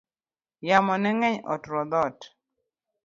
[0.67, 2.17] Yamo ne ng'eny oturo dhot